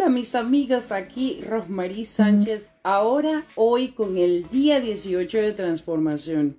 Hola 0.00 0.08
mis 0.08 0.34
amigas, 0.34 0.92
aquí 0.92 1.42
Rosmarie 1.46 2.06
Sánchez, 2.06 2.70
ahora 2.82 3.44
hoy 3.54 3.88
con 3.88 4.16
el 4.16 4.48
día 4.48 4.80
18 4.80 5.36
de 5.36 5.52
transformación. 5.52 6.56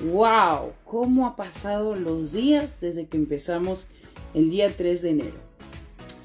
¡Wow! 0.00 0.74
¿Cómo 0.84 1.26
ha 1.26 1.34
pasado 1.34 1.96
los 1.96 2.34
días 2.34 2.82
desde 2.82 3.06
que 3.06 3.16
empezamos 3.16 3.86
el 4.34 4.50
día 4.50 4.70
3 4.70 5.00
de 5.00 5.08
enero? 5.08 5.36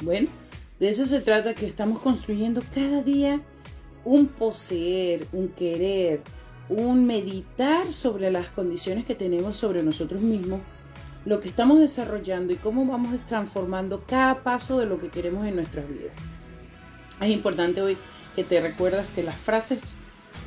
Bueno, 0.02 0.28
de 0.82 0.90
eso 0.90 1.06
se 1.06 1.22
trata 1.22 1.56
que 1.56 1.66
estamos 1.66 2.02
construyendo 2.02 2.62
cada 2.76 3.04
día 3.04 3.40
un 4.04 4.28
poseer, 4.28 5.28
un 5.32 5.48
querer, 5.48 6.20
un 6.68 7.06
meditar 7.06 7.94
sobre 7.94 8.32
las 8.32 8.50
condiciones 8.50 9.06
que 9.06 9.16
tenemos 9.16 9.56
sobre 9.56 9.82
nosotros 9.82 10.22
mismos, 10.22 10.60
lo 11.24 11.40
que 11.40 11.48
estamos 11.48 11.80
desarrollando 11.80 12.52
y 12.52 12.58
cómo 12.58 12.86
vamos 12.86 13.18
transformando 13.28 14.04
cada 14.06 14.44
paso 14.44 14.78
de 14.78 14.88
lo 14.88 15.00
que 15.00 15.08
queremos 15.08 15.48
en 15.48 15.56
nuestras 15.56 15.88
vidas. 15.88 16.12
Es 17.22 17.30
importante 17.30 17.82
hoy 17.82 17.98
que 18.36 18.44
te 18.44 18.62
recuerdas 18.62 19.06
que 19.14 19.24
las 19.24 19.36
frases 19.36 19.82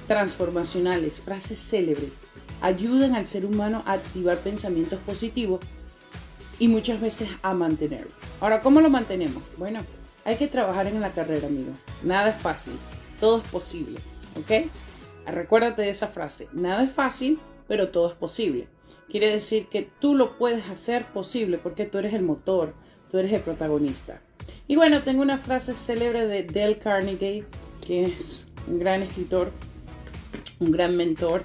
transformacionales, 0.07 1.21
frases 1.21 1.59
célebres, 1.59 2.21
ayudan 2.61 3.15
al 3.15 3.27
ser 3.27 3.45
humano 3.45 3.83
a 3.87 3.93
activar 3.93 4.39
pensamientos 4.39 5.01
positivos 5.01 5.61
y 6.59 6.69
muchas 6.69 7.01
veces 7.01 7.29
a 7.43 7.55
mantenerlo. 7.55 8.13
Ahora, 8.41 8.61
¿cómo 8.61 8.81
lo 8.81 8.89
mantenemos? 8.89 9.43
Bueno, 9.59 9.81
hay 10.25 10.37
que 10.37 10.49
trabajar 10.49 10.87
en 10.87 11.01
la 11.01 11.13
carrera, 11.13 11.49
amigo. 11.49 11.73
Nada 12.03 12.31
es 12.31 12.41
fácil, 12.41 12.75
todo 13.21 13.39
es 13.39 13.49
posible, 13.49 13.99
¿ok? 14.41 14.71
Recuérdate 15.27 15.83
de 15.83 15.91
esa 15.91 16.09
frase, 16.09 16.49
nada 16.53 16.85
es 16.85 16.91
fácil, 16.91 17.39
pero 17.69 17.89
todo 17.89 18.09
es 18.09 18.15
posible. 18.15 18.69
Quiere 19.09 19.31
decir 19.31 19.67
que 19.67 19.91
tú 20.01 20.15
lo 20.15 20.39
puedes 20.39 20.69
hacer 20.71 21.05
posible 21.07 21.59
porque 21.59 21.85
tú 21.85 21.99
eres 21.99 22.15
el 22.15 22.23
motor, 22.23 22.75
tú 23.11 23.19
eres 23.19 23.33
el 23.33 23.43
protagonista. 23.43 24.23
Y 24.69 24.77
bueno, 24.77 25.03
tengo 25.03 25.23
una 25.23 25.39
frase 25.39 25.75
célebre 25.75 26.27
de 26.27 26.45
Dale 26.45 26.79
Carnegie, 26.79 27.45
que 27.85 28.05
es 28.05 28.43
un 28.69 28.79
gran 28.79 29.03
escritor, 29.03 29.51
un 30.61 30.71
gran 30.71 30.97
mentor, 30.97 31.43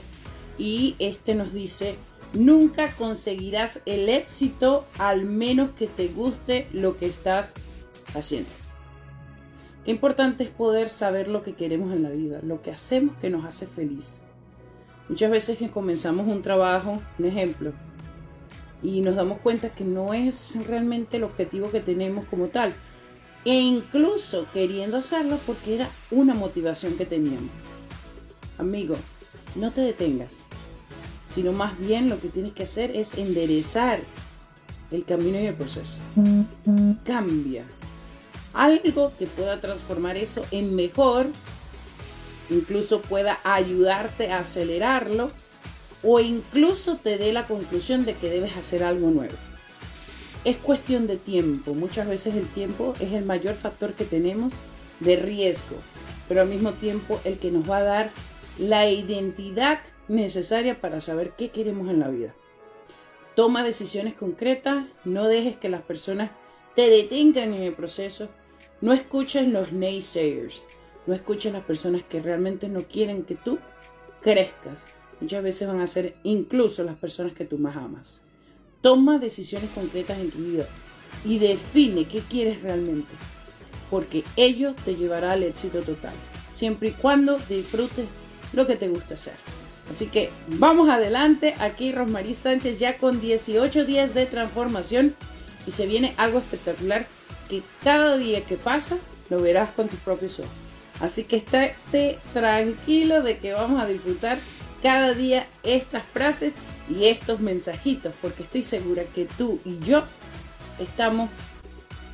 y 0.57 0.95
este 1.00 1.35
nos 1.35 1.51
dice, 1.51 1.95
nunca 2.33 2.91
conseguirás 2.91 3.81
el 3.85 4.09
éxito 4.09 4.85
al 5.00 5.25
menos 5.25 5.72
que 5.72 5.88
te 5.88 6.07
guste 6.09 6.67
lo 6.72 6.97
que 6.97 7.07
estás 7.07 7.53
haciendo. 8.13 8.50
Qué 9.84 9.91
importante 9.91 10.44
es 10.44 10.49
poder 10.49 10.89
saber 10.89 11.28
lo 11.28 11.44
que 11.44 11.53
queremos 11.53 11.94
en 11.94 12.03
la 12.03 12.09
vida, 12.09 12.39
lo 12.44 12.61
que 12.61 12.72
hacemos 12.72 13.16
que 13.17 13.29
nos 13.29 13.45
hace 13.45 13.66
feliz. 13.66 14.22
Muchas 15.09 15.31
veces 15.31 15.57
que 15.57 15.69
comenzamos 15.69 16.31
un 16.31 16.41
trabajo, 16.41 17.01
un 17.17 17.25
ejemplo, 17.25 17.72
y 18.84 19.01
nos 19.01 19.16
damos 19.16 19.39
cuenta 19.39 19.69
que 19.69 19.85
no 19.85 20.13
es 20.13 20.55
realmente 20.67 21.17
el 21.17 21.23
objetivo 21.23 21.72
que 21.72 21.79
tenemos 21.79 22.25
como 22.25 22.47
tal, 22.47 22.73
e 23.45 23.53
incluso 23.53 24.47
queriendo 24.53 24.97
hacerlo 24.97 25.39
porque 25.45 25.75
era 25.75 25.89
una 26.11 26.33
motivación 26.33 26.95
que 26.95 27.05
teníamos. 27.05 27.51
Amigo, 28.57 28.95
no 29.55 29.71
te 29.71 29.81
detengas, 29.81 30.47
sino 31.27 31.51
más 31.51 31.77
bien 31.77 32.09
lo 32.09 32.19
que 32.19 32.29
tienes 32.29 32.53
que 32.53 32.63
hacer 32.63 32.95
es 32.95 33.15
enderezar 33.15 34.01
el 34.91 35.03
camino 35.05 35.39
y 35.39 35.45
el 35.45 35.55
proceso. 35.55 35.99
Cambia. 37.05 37.65
Algo 38.53 39.11
que 39.17 39.27
pueda 39.27 39.61
transformar 39.61 40.17
eso 40.17 40.45
en 40.51 40.75
mejor, 40.75 41.27
incluso 42.49 43.01
pueda 43.01 43.39
ayudarte 43.43 44.31
a 44.31 44.39
acelerarlo 44.39 45.31
o 46.03 46.19
incluso 46.19 46.97
te 46.97 47.17
dé 47.17 47.33
la 47.33 47.45
conclusión 47.45 48.05
de 48.05 48.15
que 48.15 48.29
debes 48.29 48.55
hacer 48.57 48.83
algo 48.83 49.11
nuevo. 49.11 49.35
Es 50.47 50.56
cuestión 50.56 51.08
de 51.08 51.18
tiempo. 51.18 51.74
Muchas 51.74 52.08
veces 52.08 52.34
el 52.34 52.47
tiempo 52.47 52.94
es 53.02 53.12
el 53.12 53.25
mayor 53.25 53.56
factor 53.56 53.91
que 53.96 54.06
tenemos 54.06 54.62
de 55.02 55.18
riesgo, 55.18 55.75
pero 56.30 56.40
al 56.40 56.47
mismo 56.47 56.72
tiempo 56.75 57.19
el 57.25 57.38
que 57.38 57.52
nos 57.52 57.69
va 57.69 57.80
a 57.80 57.84
dar 57.84 58.12
la 58.58 58.90
identidad 58.90 59.81
necesaria 60.08 60.80
para 60.80 61.02
saber 61.02 61.34
qué 61.38 61.50
queremos 61.50 61.90
en 61.90 62.00
la 62.00 62.08
vida. 62.08 62.34
Toma 63.35 63.62
decisiones 63.62 64.13
concretas, 64.13 64.85
no 65.03 65.28
dejes 65.28 65.58
que 65.58 65.68
las 65.68 65.81
personas 65.81 66.31
te 66.78 66.90
detengan 66.90 67.53
en 67.53 67.64
el 67.64 67.74
proceso, 67.74 68.29
no 68.79 68.94
escuches 68.94 69.50
los 69.50 69.74
naysayers, 69.74 70.64
no 71.08 71.14
escuches 71.14 71.52
las 71.52 71.66
personas 71.66 72.03
que 72.03 72.22
realmente 72.22 72.69
no 72.69 72.84
quieren 72.84 73.24
que 73.24 73.35
tú 73.35 73.59
crezcas. 74.22 74.88
Muchas 75.19 75.44
veces 75.44 75.68
van 75.68 75.81
a 75.81 75.88
ser 75.88 76.16
incluso 76.24 76.85
las 76.85 76.96
personas 76.96 77.34
que 77.34 77.44
tú 77.44 77.58
más 77.58 77.75
amas. 77.75 78.24
Toma 78.81 79.17
decisiones 79.19 79.69
concretas 79.71 80.19
en 80.19 80.31
tu 80.31 80.39
vida 80.39 80.67
y 81.25 81.39
define 81.39 82.05
qué 82.05 82.19
quieres 82.19 82.61
realmente, 82.61 83.11
porque 83.89 84.23
ello 84.35 84.75
te 84.85 84.95
llevará 84.95 85.33
al 85.33 85.43
éxito 85.43 85.81
total, 85.81 86.13
siempre 86.53 86.89
y 86.89 86.91
cuando 86.91 87.39
disfrutes 87.49 88.05
lo 88.53 88.67
que 88.67 88.75
te 88.75 88.87
gusta 88.87 89.16
hacer. 89.16 89.35
Así 89.89 90.07
que 90.07 90.29
vamos 90.47 90.89
adelante, 90.89 91.55
aquí 91.59 91.91
Rosmarie 91.91 92.33
Sánchez 92.33 92.79
ya 92.79 92.97
con 92.97 93.21
18 93.21 93.85
días 93.85 94.13
de 94.13 94.25
transformación 94.25 95.16
y 95.66 95.71
se 95.71 95.87
viene 95.87 96.13
algo 96.17 96.39
espectacular 96.39 97.07
que 97.49 97.63
cada 97.83 98.17
día 98.17 98.43
que 98.45 98.57
pasa 98.57 98.97
lo 99.29 99.41
verás 99.41 99.69
con 99.71 99.87
tus 99.87 99.99
propios 99.99 100.39
ojos. 100.39 100.51
Así 100.99 101.23
que 101.23 101.37
estate 101.37 102.19
tranquilo 102.33 103.21
de 103.21 103.37
que 103.37 103.53
vamos 103.53 103.81
a 103.81 103.85
disfrutar 103.85 104.39
cada 104.81 105.13
día 105.13 105.47
estas 105.63 106.03
frases 106.03 106.55
y 106.89 107.05
estos 107.05 107.39
mensajitos, 107.39 108.13
porque 108.21 108.43
estoy 108.43 108.61
segura 108.61 109.03
que 109.03 109.25
tú 109.25 109.59
y 109.65 109.79
yo 109.79 110.03
estamos 110.79 111.29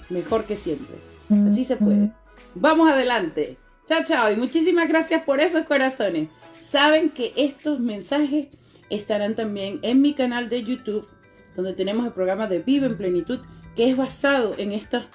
mejor 0.09 0.45
que 0.45 0.55
siempre. 0.55 0.97
Así 1.29 1.63
se 1.63 1.77
puede. 1.77 2.11
Vamos 2.55 2.89
adelante. 2.89 3.57
Chao, 3.87 4.03
chao. 4.05 4.31
Y 4.31 4.35
muchísimas 4.35 4.87
gracias 4.87 5.23
por 5.23 5.39
esos 5.39 5.65
corazones. 5.65 6.29
Saben 6.61 7.09
que 7.09 7.33
estos 7.35 7.79
mensajes 7.79 8.47
estarán 8.89 9.35
también 9.35 9.79
en 9.81 10.01
mi 10.01 10.13
canal 10.13 10.49
de 10.49 10.63
YouTube, 10.63 11.07
donde 11.55 11.73
tenemos 11.73 12.05
el 12.05 12.13
programa 12.13 12.47
de 12.47 12.59
Vive 12.59 12.85
en 12.85 12.97
Plenitud, 12.97 13.41
que 13.75 13.89
es 13.89 13.97
basado 13.97 14.55
en 14.57 14.71
estas 14.71 15.05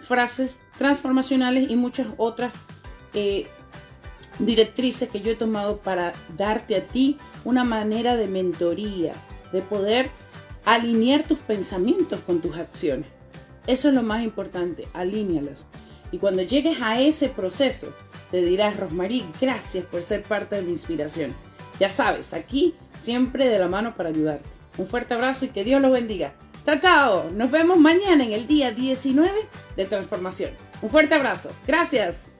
frases 0.00 0.60
transformacionales 0.78 1.70
y 1.70 1.76
muchas 1.76 2.06
otras 2.16 2.52
eh, 3.14 3.48
directrices 4.38 5.08
que 5.08 5.20
yo 5.20 5.32
he 5.32 5.36
tomado 5.36 5.78
para 5.78 6.12
darte 6.36 6.76
a 6.76 6.86
ti 6.86 7.18
una 7.44 7.64
manera 7.64 8.16
de 8.16 8.26
mentoría, 8.26 9.12
de 9.52 9.62
poder 9.62 10.10
alinear 10.64 11.24
tus 11.24 11.38
pensamientos 11.38 12.20
con 12.20 12.40
tus 12.40 12.56
acciones. 12.56 13.06
Eso 13.66 13.88
es 13.88 13.94
lo 13.94 14.02
más 14.02 14.22
importante, 14.22 14.88
alíñalas. 14.92 15.66
Y 16.12 16.18
cuando 16.18 16.42
llegues 16.42 16.78
a 16.80 17.00
ese 17.00 17.28
proceso, 17.28 17.92
te 18.30 18.42
dirás, 18.42 18.78
Rosmarie, 18.78 19.24
gracias 19.40 19.84
por 19.84 20.02
ser 20.02 20.22
parte 20.22 20.56
de 20.56 20.62
mi 20.62 20.72
inspiración. 20.72 21.34
Ya 21.80 21.88
sabes, 21.88 22.32
aquí 22.34 22.74
siempre 22.98 23.48
de 23.48 23.58
la 23.58 23.68
mano 23.68 23.96
para 23.96 24.10
ayudarte. 24.10 24.48
Un 24.78 24.86
fuerte 24.86 25.14
abrazo 25.14 25.44
y 25.44 25.48
que 25.48 25.64
Dios 25.64 25.80
los 25.80 25.92
bendiga. 25.92 26.34
Chao, 26.64 26.78
chao. 26.78 27.30
Nos 27.30 27.50
vemos 27.50 27.78
mañana 27.78 28.24
en 28.24 28.32
el 28.32 28.46
día 28.46 28.72
19 28.72 29.30
de 29.76 29.84
transformación. 29.84 30.50
Un 30.82 30.90
fuerte 30.90 31.14
abrazo. 31.14 31.50
Gracias. 31.66 32.33